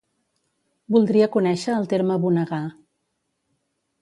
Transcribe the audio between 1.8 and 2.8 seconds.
el terme bonegar.